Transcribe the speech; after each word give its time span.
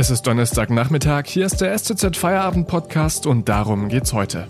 Es 0.00 0.10
ist 0.10 0.28
Donnerstagnachmittag, 0.28 1.24
hier 1.26 1.44
ist 1.44 1.60
der 1.60 1.76
STZ 1.76 2.16
Feierabend 2.16 2.68
Podcast 2.68 3.26
und 3.26 3.48
darum 3.48 3.88
geht's 3.88 4.12
heute. 4.12 4.46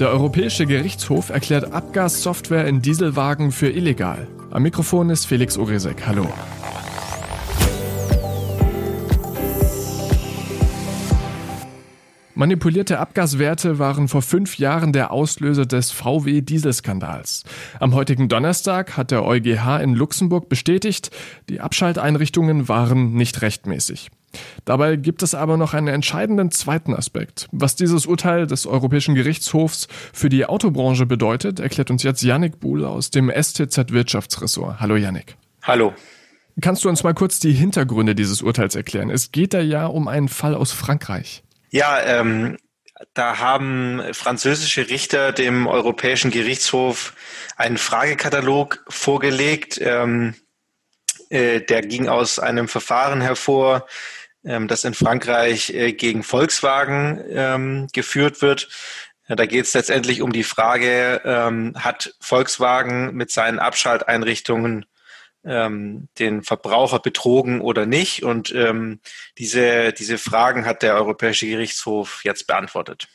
Der 0.00 0.08
Europäische 0.08 0.66
Gerichtshof 0.66 1.30
erklärt 1.30 1.72
Abgassoftware 1.72 2.66
in 2.66 2.82
Dieselwagen 2.82 3.52
für 3.52 3.70
illegal. 3.70 4.26
Am 4.50 4.64
Mikrofon 4.64 5.10
ist 5.10 5.26
Felix 5.26 5.56
Oresek. 5.56 6.04
Hallo. 6.08 6.26
Manipulierte 12.34 12.98
Abgaswerte 12.98 13.78
waren 13.78 14.08
vor 14.08 14.22
fünf 14.22 14.56
Jahren 14.56 14.94
der 14.94 15.10
Auslöser 15.12 15.66
des 15.66 15.90
VW-Dieselskandals. 15.90 17.44
Am 17.78 17.94
heutigen 17.94 18.30
Donnerstag 18.30 18.96
hat 18.96 19.10
der 19.10 19.24
EuGH 19.24 19.82
in 19.82 19.94
Luxemburg 19.94 20.48
bestätigt, 20.48 21.10
die 21.50 21.60
Abschalteinrichtungen 21.60 22.68
waren 22.68 23.12
nicht 23.12 23.42
rechtmäßig. 23.42 24.10
Dabei 24.64 24.96
gibt 24.96 25.22
es 25.22 25.34
aber 25.34 25.58
noch 25.58 25.74
einen 25.74 25.88
entscheidenden 25.88 26.50
zweiten 26.50 26.94
Aspekt. 26.94 27.48
Was 27.52 27.76
dieses 27.76 28.06
Urteil 28.06 28.46
des 28.46 28.66
Europäischen 28.66 29.14
Gerichtshofs 29.14 29.88
für 30.14 30.30
die 30.30 30.46
Autobranche 30.46 31.04
bedeutet, 31.04 31.60
erklärt 31.60 31.90
uns 31.90 32.02
jetzt 32.02 32.22
Yannick 32.22 32.60
Buhl 32.60 32.86
aus 32.86 33.10
dem 33.10 33.30
STZ 33.30 33.92
Wirtschaftsressort. 33.92 34.80
Hallo 34.80 34.96
Yannick. 34.96 35.36
Hallo. 35.64 35.92
Kannst 36.62 36.84
du 36.84 36.88
uns 36.88 37.02
mal 37.02 37.12
kurz 37.12 37.40
die 37.40 37.52
Hintergründe 37.52 38.14
dieses 38.14 38.40
Urteils 38.40 38.74
erklären? 38.74 39.10
Es 39.10 39.32
geht 39.32 39.52
da 39.52 39.60
ja 39.60 39.84
um 39.84 40.08
einen 40.08 40.28
Fall 40.28 40.54
aus 40.54 40.72
Frankreich. 40.72 41.42
Ja, 41.72 42.02
ähm, 42.02 42.58
da 43.14 43.38
haben 43.38 44.02
französische 44.12 44.90
Richter 44.90 45.32
dem 45.32 45.66
Europäischen 45.66 46.30
Gerichtshof 46.30 47.14
einen 47.56 47.78
Fragekatalog 47.78 48.84
vorgelegt. 48.88 49.80
Ähm, 49.82 50.34
äh, 51.30 51.62
der 51.62 51.80
ging 51.80 52.08
aus 52.08 52.38
einem 52.38 52.68
Verfahren 52.68 53.22
hervor, 53.22 53.86
ähm, 54.44 54.68
das 54.68 54.84
in 54.84 54.92
Frankreich 54.92 55.70
äh, 55.70 55.94
gegen 55.94 56.22
Volkswagen 56.22 57.24
ähm, 57.30 57.86
geführt 57.94 58.42
wird. 58.42 58.68
Da 59.26 59.46
geht 59.46 59.64
es 59.64 59.72
letztendlich 59.72 60.20
um 60.20 60.30
die 60.32 60.44
Frage, 60.44 61.22
ähm, 61.24 61.72
hat 61.78 62.14
Volkswagen 62.20 63.14
mit 63.14 63.30
seinen 63.30 63.58
Abschalteinrichtungen 63.58 64.84
ähm, 65.44 66.08
den 66.18 66.42
Verbraucher 66.42 66.98
betrogen 66.98 67.60
oder 67.60 67.86
nicht. 67.86 68.22
Und 68.22 68.54
ähm, 68.54 69.00
diese, 69.38 69.92
diese 69.92 70.18
Fragen 70.18 70.66
hat 70.66 70.82
der 70.82 70.94
Europäische 70.94 71.46
Gerichtshof 71.46 72.22
jetzt 72.24 72.46
beantwortet. 72.46 73.08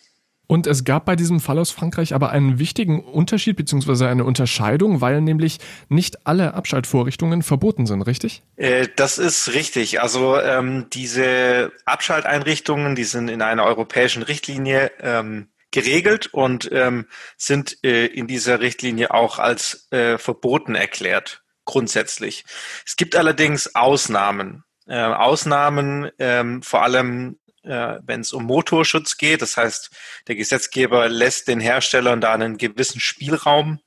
Und 0.48 0.66
es 0.66 0.86
gab 0.86 1.06
bei 1.06 1.18
diesem 1.18 1.42
Fall 1.42 1.60
aus 1.60 1.72
Frankreich 1.72 2.14
aber 2.14 2.32
einen 2.32 2.58
wichtigen 2.58 3.02
Unterschied 3.02 3.58
bzw. 3.58 4.06
eine 4.06 4.24
Unterscheidung, 4.24 5.02
weil 5.02 5.20
nämlich 5.20 5.58
nicht 5.90 6.26
alle 6.26 6.54
Abschaltvorrichtungen 6.54 7.44
verboten 7.44 7.86
sind, 7.86 8.02
richtig? 8.04 8.44
Äh, 8.56 8.88
das 8.96 9.18
ist 9.18 9.54
richtig. 9.54 10.02
Also 10.02 10.40
ähm, 10.40 10.88
diese 10.94 11.74
Abschalteinrichtungen, 11.86 12.96
die 12.96 13.04
sind 13.04 13.28
in 13.28 13.42
einer 13.42 13.66
europäischen 13.66 14.24
Richtlinie 14.24 14.92
ähm, 15.02 15.50
geregelt 15.72 16.28
und 16.28 16.70
ähm, 16.72 17.08
sind 17.36 17.84
äh, 17.84 18.06
in 18.06 18.28
dieser 18.28 18.62
Richtlinie 18.62 19.14
auch 19.14 19.40
als 19.40 19.92
äh, 19.92 20.18
verboten 20.18 20.76
erklärt 20.76 21.44
grundsätzlich. 21.68 22.46
Es 22.86 22.96
gibt 22.96 23.16
allerdings 23.16 23.76
Ausnahmen. 23.76 24.64
Äh, 24.88 25.00
Ausnahmen 25.00 26.10
ähm, 26.18 26.64
vor 26.64 26.82
allem, 26.82 27.38
äh, 27.64 28.00
wenn 28.02 28.22
es 28.22 28.34
um 28.34 28.46
Motorschutz 28.46 29.18
geht. 29.18 29.44
Das 29.44 29.58
heißt, 29.58 29.92
der 30.28 30.36
Gesetzgeber 30.36 31.10
lässt 31.10 31.48
den 31.48 31.60
Herstellern 31.60 32.22
da 32.22 32.34
einen 32.34 32.58
gewissen 32.58 33.00
Spielraum, 33.00 33.80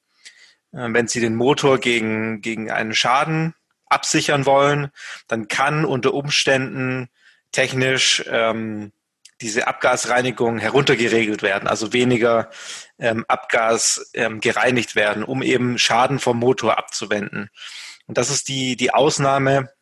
äh, 0.73 0.86
wenn 0.92 1.08
sie 1.08 1.20
den 1.20 1.34
Motor 1.34 1.78
gegen, 1.78 2.42
gegen 2.42 2.70
einen 2.70 2.95
Schaden 2.95 3.55
absichern 3.86 4.47
wollen, 4.47 4.91
dann 5.27 5.48
kann 5.48 5.84
unter 5.84 6.14
Umständen 6.14 7.08
technisch 7.51 8.23
ähm, 8.29 8.92
diese 9.40 9.67
Abgasreinigung 9.67 10.58
heruntergeregelt 10.58 11.42
werden, 11.42 11.68
also 11.68 11.92
weniger 11.92 12.51
ähm, 12.98 13.24
Abgas 13.28 14.11
ähm, 14.14 14.40
gereinigt 14.40 14.96
werden, 14.96 15.24
um 15.24 15.42
eben 15.42 15.78
Schaden 15.78 16.18
vom 16.18 16.39
Motor 16.39 16.78
abzuwenden. 16.78 17.51
Und 18.06 18.18
das 18.18 18.30
ist 18.30 18.48
die, 18.48 18.77
die 18.77 18.92
Ausnahme, 18.92 19.73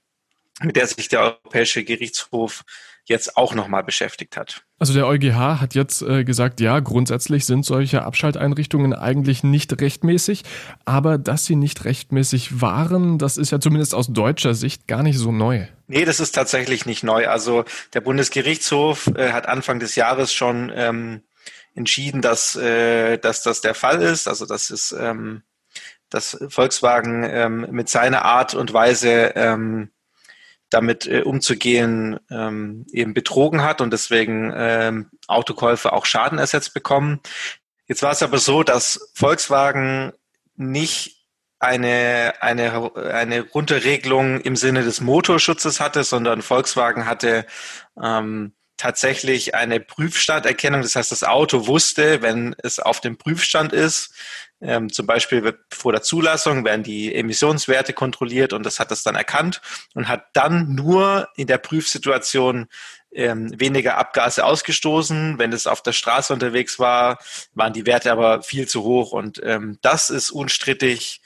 mit 0.60 0.76
der 0.76 0.86
sich 0.86 1.08
der 1.08 1.20
Europäische 1.20 1.84
Gerichtshof 1.84 2.64
jetzt 3.08 3.36
auch 3.36 3.54
nochmal 3.54 3.82
beschäftigt 3.82 4.36
hat. 4.36 4.64
Also 4.78 4.92
der 4.92 5.06
EuGH 5.06 5.60
hat 5.60 5.74
jetzt 5.74 6.02
äh, 6.02 6.24
gesagt, 6.24 6.60
ja, 6.60 6.78
grundsätzlich 6.80 7.46
sind 7.46 7.64
solche 7.64 8.02
Abschalteinrichtungen 8.02 8.94
eigentlich 8.94 9.42
nicht 9.42 9.80
rechtmäßig, 9.80 10.44
aber 10.84 11.18
dass 11.18 11.44
sie 11.44 11.56
nicht 11.56 11.84
rechtmäßig 11.84 12.60
waren, 12.60 13.18
das 13.18 13.36
ist 13.36 13.50
ja 13.50 13.60
zumindest 13.60 13.94
aus 13.94 14.08
deutscher 14.08 14.54
Sicht 14.54 14.86
gar 14.86 15.02
nicht 15.02 15.18
so 15.18 15.32
neu. 15.32 15.66
Nee, 15.88 16.04
das 16.04 16.20
ist 16.20 16.32
tatsächlich 16.32 16.86
nicht 16.86 17.02
neu. 17.02 17.28
Also 17.28 17.64
der 17.94 18.02
Bundesgerichtshof 18.02 19.08
äh, 19.08 19.32
hat 19.32 19.48
Anfang 19.48 19.80
des 19.80 19.96
Jahres 19.96 20.32
schon 20.32 20.70
ähm, 20.74 21.22
entschieden, 21.74 22.20
dass, 22.20 22.56
äh, 22.56 23.16
dass 23.18 23.42
das 23.42 23.60
der 23.60 23.74
Fall 23.74 24.02
ist. 24.02 24.28
Also 24.28 24.46
das 24.46 24.70
ist, 24.70 24.92
ähm, 24.92 25.42
dass 26.10 26.38
Volkswagen 26.48 27.24
ähm, 27.24 27.66
mit 27.70 27.88
seiner 27.88 28.24
Art 28.24 28.54
und 28.54 28.72
Weise 28.72 29.32
ähm, 29.34 29.90
damit 30.70 31.06
äh, 31.06 31.22
umzugehen 31.22 32.18
ähm, 32.30 32.86
eben 32.92 33.14
betrogen 33.14 33.62
hat 33.62 33.80
und 33.80 33.92
deswegen 33.92 34.52
ähm, 34.54 35.10
Autokäufer 35.26 35.92
auch 35.92 36.06
Schaden 36.06 36.38
ersetzt 36.38 36.74
bekommen. 36.74 37.20
Jetzt 37.86 38.02
war 38.02 38.12
es 38.12 38.22
aber 38.22 38.38
so, 38.38 38.62
dass 38.62 39.10
Volkswagen 39.14 40.12
nicht 40.56 41.24
eine, 41.58 42.34
eine, 42.40 42.94
eine 42.96 43.42
Runterregelung 43.42 44.40
im 44.40 44.56
Sinne 44.56 44.84
des 44.84 45.00
Motorschutzes 45.00 45.80
hatte, 45.80 46.04
sondern 46.04 46.42
Volkswagen 46.42 47.06
hatte 47.06 47.46
ähm, 48.00 48.52
tatsächlich 48.78 49.54
eine 49.54 49.80
Prüfstanderkennung. 49.80 50.80
Das 50.80 50.96
heißt, 50.96 51.12
das 51.12 51.24
Auto 51.24 51.66
wusste, 51.66 52.22
wenn 52.22 52.56
es 52.62 52.78
auf 52.78 53.00
dem 53.00 53.18
Prüfstand 53.18 53.72
ist, 53.72 54.14
ähm, 54.60 54.92
zum 54.92 55.06
Beispiel 55.06 55.56
vor 55.72 55.92
der 55.92 56.02
Zulassung 56.02 56.64
werden 56.64 56.82
die 56.82 57.14
Emissionswerte 57.14 57.92
kontrolliert 57.92 58.52
und 58.52 58.64
das 58.64 58.80
hat 58.80 58.90
das 58.90 59.04
dann 59.04 59.14
erkannt 59.14 59.60
und 59.94 60.08
hat 60.08 60.26
dann 60.32 60.74
nur 60.74 61.28
in 61.36 61.46
der 61.46 61.58
Prüfsituation 61.58 62.66
ähm, 63.12 63.52
weniger 63.58 63.98
Abgase 63.98 64.44
ausgestoßen. 64.44 65.38
Wenn 65.38 65.52
es 65.52 65.66
auf 65.66 65.82
der 65.82 65.92
Straße 65.92 66.32
unterwegs 66.32 66.78
war, 66.78 67.18
waren 67.54 67.72
die 67.72 67.86
Werte 67.86 68.10
aber 68.10 68.42
viel 68.42 68.66
zu 68.66 68.82
hoch 68.82 69.12
und 69.12 69.40
ähm, 69.44 69.78
das 69.80 70.10
ist 70.10 70.30
unstrittig 70.30 71.20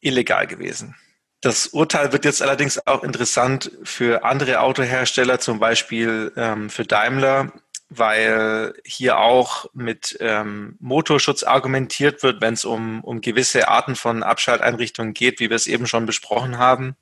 illegal 0.00 0.46
gewesen. 0.46 0.96
Das 1.40 1.68
Urteil 1.68 2.12
wird 2.12 2.26
jetzt 2.26 2.42
allerdings 2.42 2.86
auch 2.86 3.02
interessant 3.02 3.70
für 3.82 4.24
andere 4.24 4.60
Autohersteller, 4.60 5.40
zum 5.40 5.58
Beispiel 5.58 6.32
ähm, 6.36 6.68
für 6.68 6.84
Daimler, 6.84 7.52
weil 7.88 8.74
hier 8.84 9.18
auch 9.18 9.66
mit 9.72 10.18
ähm, 10.20 10.76
Motorschutz 10.80 11.42
argumentiert 11.42 12.22
wird, 12.22 12.42
wenn 12.42 12.54
es 12.54 12.64
um, 12.64 13.02
um 13.02 13.22
gewisse 13.22 13.68
Arten 13.68 13.96
von 13.96 14.22
Abschalteinrichtungen 14.22 15.14
geht, 15.14 15.40
wie 15.40 15.48
wir 15.48 15.56
es 15.56 15.66
eben 15.66 15.86
schon 15.86 16.04
besprochen 16.04 16.58
haben. 16.58 16.94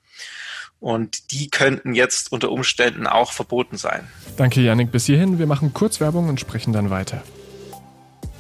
Und 0.81 1.33
die 1.33 1.51
könnten 1.51 1.95
jetzt 1.95 2.31
unter 2.31 2.53
Umständen 2.53 3.09
auch 3.09 3.33
verboten 3.33 3.77
sein. 3.77 4.07
Danke, 4.37 4.61
Janik. 4.61 4.93
Bis 4.93 5.07
hierhin. 5.07 5.41
Wir 5.41 5.47
machen 5.47 5.75
kurz 5.75 6.01
Werbung 6.01 6.29
und 6.29 6.39
sprechen 6.39 6.73
dann 6.73 6.91
weiter. 6.91 7.23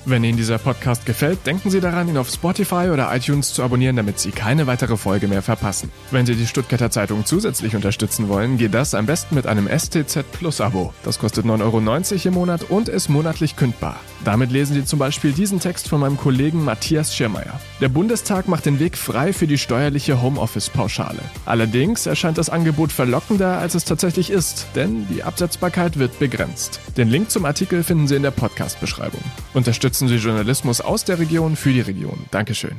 Wenn 0.08 0.24
Ihnen 0.24 0.38
dieser 0.38 0.56
Podcast 0.56 1.04
gefällt, 1.04 1.46
denken 1.46 1.68
Sie 1.68 1.80
daran, 1.80 2.08
ihn 2.08 2.16
auf 2.16 2.30
Spotify 2.30 2.88
oder 2.90 3.14
iTunes 3.14 3.52
zu 3.52 3.62
abonnieren, 3.62 3.96
damit 3.96 4.18
Sie 4.18 4.30
keine 4.30 4.66
weitere 4.66 4.96
Folge 4.96 5.28
mehr 5.28 5.42
verpassen. 5.42 5.90
Wenn 6.10 6.24
Sie 6.24 6.34
die 6.34 6.46
Stuttgarter 6.46 6.90
Zeitung 6.90 7.26
zusätzlich 7.26 7.76
unterstützen 7.76 8.30
wollen, 8.30 8.56
geht 8.56 8.72
das 8.72 8.94
am 8.94 9.04
besten 9.04 9.34
mit 9.34 9.46
einem 9.46 9.68
STZ 9.68 10.24
Plus 10.32 10.62
Abo. 10.62 10.94
Das 11.04 11.18
kostet 11.18 11.44
9,90 11.44 11.60
Euro 11.60 12.28
im 12.28 12.34
Monat 12.34 12.70
und 12.70 12.88
ist 12.88 13.10
monatlich 13.10 13.54
kündbar. 13.56 13.96
Damit 14.24 14.50
lesen 14.50 14.72
Sie 14.74 14.84
zum 14.86 14.98
Beispiel 14.98 15.32
diesen 15.32 15.60
Text 15.60 15.88
von 15.88 16.00
meinem 16.00 16.16
Kollegen 16.16 16.64
Matthias 16.64 17.14
Schirmeier. 17.14 17.60
Der 17.82 17.90
Bundestag 17.90 18.48
macht 18.48 18.64
den 18.64 18.80
Weg 18.80 18.96
frei 18.96 19.34
für 19.34 19.46
die 19.46 19.58
steuerliche 19.58 20.22
Homeoffice-Pauschale. 20.22 21.20
Allerdings 21.44 22.06
erscheint 22.06 22.38
das 22.38 22.48
Angebot 22.48 22.92
verlockender, 22.92 23.58
als 23.58 23.74
es 23.74 23.84
tatsächlich 23.84 24.30
ist, 24.30 24.68
denn 24.74 25.06
die 25.08 25.22
Absetzbarkeit 25.22 25.98
wird 25.98 26.18
begrenzt. 26.18 26.80
Den 26.96 27.08
Link 27.08 27.30
zum 27.30 27.44
Artikel 27.44 27.84
finden 27.84 28.08
Sie 28.08 28.16
in 28.16 28.22
der 28.22 28.30
Podcast-Beschreibung. 28.30 29.20
Unterstützen 29.54 29.97
unterstützen 30.02 30.08
Sie 30.08 30.24
Journalismus 30.28 30.80
aus 30.80 31.04
der 31.04 31.18
Region 31.18 31.56
für 31.56 31.72
die 31.72 31.80
Region. 31.80 32.26
Dankeschön. 32.30 32.76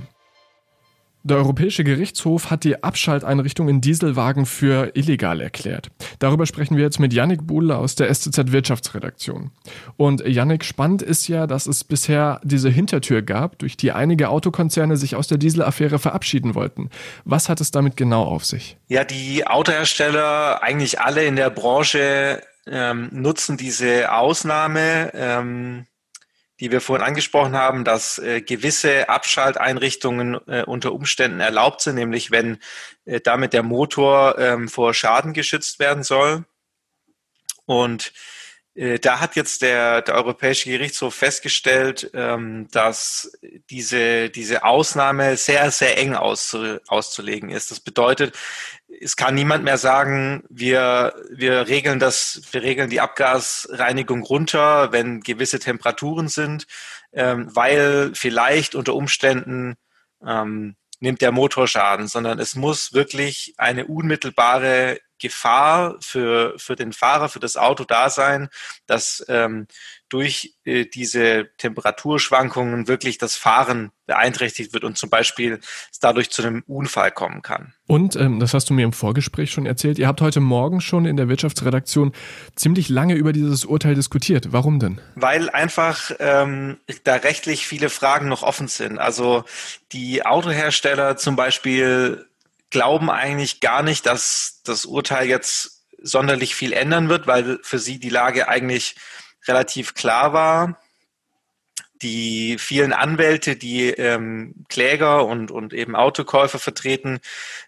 Der 1.24 1.36
Europäische 1.36 1.83
Gerichtshof 1.83 2.50
hat 2.50 2.63
die 2.63 2.81
Abschalteinrichtung 2.81 3.68
in 3.68 3.81
Dieselwagen 3.81 4.45
für 4.45 4.92
illegal 4.95 5.42
erklärt. 5.42 5.89
Darüber 6.19 6.45
sprechen 6.45 6.77
wir 6.77 6.83
jetzt 6.83 6.98
mit 6.98 7.12
Yannick 7.12 7.45
Buhle 7.45 7.75
aus 7.75 7.95
der 7.95 8.13
STZ 8.13 8.54
Wirtschaftsredaktion. 8.54 9.51
Und 9.98 10.25
Yannick, 10.25 10.63
spannend 10.63 11.01
ist 11.01 11.27
ja, 11.27 11.45
dass 11.45 11.68
es 11.68 11.83
bisher 11.83 12.39
diese 12.44 12.69
Hintertür 12.69 13.21
gab, 13.21 13.60
durch 13.60 13.75
die 13.75 13.92
einige 13.92 14.30
Autokonzerne 14.30 14.95
sich 14.95 15.18
aus 15.18 15.27
der 15.27 15.38
Dieselaffäre 15.38 16.00
verabschieden 16.00 16.56
wollten. 16.56 16.89
Was 17.25 17.50
hat 17.50 17.60
es 17.60 17.71
damit 17.71 17.98
genau 17.98 18.24
auf 18.24 18.45
sich? 18.45 18.77
Ja, 18.88 19.04
die 19.04 19.45
Autohersteller, 19.45 20.63
eigentlich 20.63 21.01
alle 21.01 21.25
in 21.25 21.36
der 21.36 21.50
Branche, 21.50 22.42
ähm, 22.66 23.10
nutzen 23.12 23.57
diese 23.57 24.13
Ausnahme. 24.13 25.12
Ähm 25.13 25.86
die 26.59 26.71
wir 26.71 26.81
vorhin 26.81 27.06
angesprochen 27.06 27.56
haben, 27.56 27.83
dass 27.83 28.19
äh, 28.19 28.41
gewisse 28.41 29.09
Abschalteinrichtungen 29.09 30.39
äh, 30.47 30.63
unter 30.63 30.94
Umständen 30.94 31.39
erlaubt 31.39 31.81
sind, 31.81 31.95
nämlich 31.95 32.31
wenn 32.31 32.59
äh, 33.06 33.21
damit 33.21 33.53
der 33.53 33.63
Motor 33.63 34.38
ähm, 34.38 34.67
vor 34.67 34.94
Schaden 34.94 35.33
geschützt 35.33 35.79
werden 35.79 36.03
soll. 36.03 36.45
Und 37.65 38.13
äh, 38.75 39.00
da 39.00 39.19
hat 39.19 39.35
jetzt 39.35 39.61
der, 39.61 40.01
der 40.01 40.15
Europäische 40.15 40.69
Gerichtshof 40.69 41.13
festgestellt, 41.13 42.11
ähm, 42.13 42.67
dass 42.71 43.31
diese, 43.69 44.29
diese 44.29 44.63
Ausnahme 44.63 45.38
sehr, 45.38 45.69
sehr 45.71 45.97
eng 45.97 46.15
auszu, 46.15 46.79
auszulegen 46.88 47.50
ist. 47.50 47.71
Das 47.71 47.79
bedeutet, 47.79 48.38
es 49.01 49.15
kann 49.15 49.35
niemand 49.35 49.63
mehr 49.63 49.77
sagen, 49.77 50.43
wir, 50.49 51.13
wir 51.31 51.67
regeln 51.67 51.99
das, 51.99 52.41
wir 52.51 52.61
regeln 52.61 52.89
die 52.89 53.01
Abgasreinigung 53.01 54.23
runter, 54.23 54.91
wenn 54.91 55.21
gewisse 55.21 55.59
Temperaturen 55.59 56.27
sind, 56.27 56.67
ähm, 57.13 57.49
weil 57.53 58.11
vielleicht 58.13 58.75
unter 58.75 58.95
Umständen 58.95 59.75
ähm, 60.25 60.75
nimmt 60.99 61.21
der 61.21 61.31
Motor 61.31 61.67
Schaden, 61.67 62.07
sondern 62.07 62.39
es 62.39 62.55
muss 62.55 62.93
wirklich 62.93 63.53
eine 63.57 63.85
unmittelbare 63.85 64.99
Gefahr 65.19 65.95
für, 66.00 66.54
für 66.57 66.75
den 66.75 66.94
Fahrer, 66.94 67.30
für 67.30 67.39
das 67.39 67.57
Auto 67.57 67.83
da 67.83 68.10
sein, 68.10 68.50
dass 68.88 69.24
ähm, 69.27 69.68
durch 70.10 70.56
äh, 70.66 70.86
diese 70.86 71.50
Temperaturschwankungen 71.57 72.88
wirklich 72.88 73.18
das 73.18 73.36
Fahren 73.36 73.92
beeinträchtigt 74.07 74.74
wird 74.74 74.83
und 74.83 74.98
zum 74.98 75.10
Beispiel 75.10 75.60
es 75.92 76.00
dadurch 76.00 76.31
zu 76.31 76.42
einem 76.42 76.63
Unfall 76.66 77.12
kommen 77.12 77.44
kann. 77.44 77.74
Und, 77.86 78.16
ähm, 78.16 78.39
das 78.39 78.56
hast 78.56 78.69
du 78.69 78.74
mir 78.74 78.83
im 78.83 78.94
Vorgespräch 78.94 79.51
schon 79.51 79.68
erzählt, 79.68 80.00
ihr 80.00 80.07
habt 80.07 80.21
heute 80.21 80.39
Morgen 80.39 80.81
schon 80.81 81.06
in 81.06 81.16
der 81.16 81.30
Wirtschaftsredaktion 81.30 82.13
ziemlich 82.56 82.89
lange 82.89 83.13
über 83.13 83.33
dieses 83.33 83.66
Urteil 83.66 83.94
diskutiert. 83.94 84.51
Warum 84.51 84.80
denn? 84.80 85.00
Weil 85.16 85.50
einfach 85.51 86.12
ähm, 86.19 86.77
da 87.04 87.16
rechtlich 87.16 87.68
viele 87.68 87.89
Fragen 87.89 88.27
noch 88.27 88.42
offen 88.42 88.68
sind. 88.68 88.98
Also 88.98 89.44
die 89.92 90.25
Autohersteller 90.25 91.18
zum 91.18 91.36
Beispiel 91.36 92.25
glauben 92.69 93.10
eigentlich 93.10 93.60
gar 93.60 93.83
nicht, 93.83 94.06
dass 94.06 94.62
das 94.63 94.86
Urteil 94.86 95.27
jetzt 95.27 95.86
sonderlich 96.01 96.56
viel 96.56 96.74
ändern 96.74 97.10
wird, 97.10 97.27
weil 97.27 97.60
für 97.63 97.80
sie 97.80 98.00
die 98.00 98.10
Lage 98.10 98.48
eigentlich 98.48 98.95
relativ 99.48 99.94
klar 99.94 100.33
war. 100.33 100.80
Die 102.01 102.57
vielen 102.57 102.94
Anwälte, 102.94 103.57
die 103.57 103.89
ähm, 103.89 104.63
Kläger 104.69 105.25
und, 105.25 105.51
und 105.51 105.74
eben 105.74 105.98
Autokäufer 105.98 106.57
vertreten, 106.57 107.19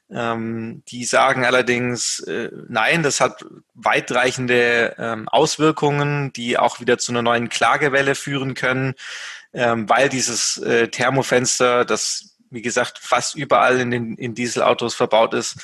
ähm, 0.10 0.84
die 0.88 1.04
sagen 1.04 1.44
allerdings, 1.44 2.20
äh, 2.20 2.50
nein, 2.70 3.04
das 3.04 3.20
hat 3.20 3.46
weitreichende 3.74 4.96
ähm, 4.98 5.28
Auswirkungen, 5.28 6.32
die 6.32 6.58
auch 6.58 6.80
wieder 6.80 6.98
zu 6.98 7.12
einer 7.12 7.24
neuen 7.24 7.50
Klagewelle 7.50 8.16
führen 8.16 8.54
können, 8.54 8.94
ähm, 9.52 9.90
weil 9.90 10.08
dieses 10.08 10.58
äh, 10.60 10.88
Thermofenster, 10.88 11.84
das 11.84 12.31
wie 12.52 12.62
gesagt, 12.62 13.00
fast 13.00 13.36
überall 13.36 13.80
in 13.80 13.92
den 13.92 14.16
in 14.16 14.36
Dieselautos 14.36 14.94
verbaut 14.94 15.34
ist, 15.34 15.58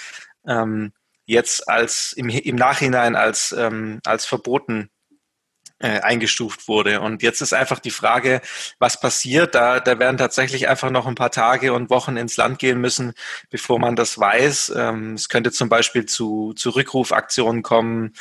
ähm, 0.47 0.93
jetzt 1.25 1.69
als 1.69 2.13
im, 2.13 2.29
im 2.29 2.55
Nachhinein 2.55 3.15
als, 3.15 3.51
ähm, 3.51 3.99
als 4.05 4.25
verboten 4.25 4.89
äh, 5.79 5.99
eingestuft 5.99 6.67
wurde. 6.67 7.01
Und 7.01 7.21
jetzt 7.21 7.41
ist 7.41 7.53
einfach 7.53 7.79
die 7.79 7.91
Frage, 7.91 8.41
was 8.79 8.99
passiert. 8.99 9.53
Da, 9.53 9.79
da 9.79 9.99
werden 9.99 10.17
tatsächlich 10.17 10.67
einfach 10.67 10.89
noch 10.89 11.05
ein 11.05 11.15
paar 11.15 11.31
Tage 11.31 11.73
und 11.73 11.89
Wochen 11.89 12.17
ins 12.17 12.37
Land 12.37 12.59
gehen 12.59 12.81
müssen, 12.81 13.13
bevor 13.49 13.77
man 13.77 13.95
das 13.95 14.17
weiß. 14.17 14.73
Ähm, 14.75 15.13
es 15.13 15.29
könnte 15.29 15.51
zum 15.51 15.69
Beispiel 15.69 16.05
zu, 16.05 16.53
zu 16.53 16.71
Rückrufaktionen 16.71 17.61
kommen. 17.61 18.13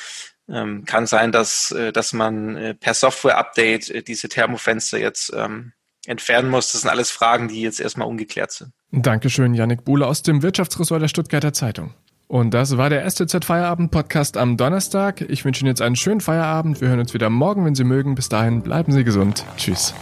Ähm, 0.48 0.84
kann 0.84 1.06
sein, 1.06 1.32
dass, 1.32 1.70
äh, 1.72 1.92
dass 1.92 2.12
man 2.12 2.56
äh, 2.56 2.74
per 2.74 2.94
Software-Update 2.94 3.90
äh, 3.90 4.02
diese 4.02 4.28
Thermofenster 4.28 4.98
jetzt 4.98 5.32
ähm, 5.34 5.72
entfernen 6.08 6.50
muss. 6.50 6.72
Das 6.72 6.82
sind 6.82 6.90
alles 6.90 7.10
Fragen, 7.10 7.48
die 7.48 7.60
jetzt 7.60 7.80
erstmal 7.80 8.08
ungeklärt 8.08 8.52
sind. 8.52 8.72
Dankeschön, 8.92 9.54
Yannick 9.54 9.84
Buhle 9.84 10.06
aus 10.06 10.22
dem 10.22 10.42
Wirtschaftsressort 10.42 11.02
der 11.02 11.08
Stuttgarter 11.08 11.52
Zeitung. 11.52 11.94
Und 12.28 12.54
das 12.54 12.76
war 12.76 12.90
der 12.90 13.08
STZ 13.08 13.44
Feierabend 13.44 13.90
Podcast 13.90 14.36
am 14.36 14.56
Donnerstag. 14.56 15.20
Ich 15.20 15.44
wünsche 15.44 15.60
Ihnen 15.62 15.68
jetzt 15.68 15.82
einen 15.82 15.96
schönen 15.96 16.20
Feierabend. 16.20 16.80
Wir 16.80 16.88
hören 16.88 16.98
uns 16.98 17.14
wieder 17.14 17.30
morgen, 17.30 17.64
wenn 17.64 17.76
Sie 17.76 17.84
mögen. 17.84 18.16
Bis 18.16 18.28
dahin 18.28 18.62
bleiben 18.62 18.92
Sie 18.92 19.04
gesund. 19.04 19.44
Tschüss. 19.56 19.94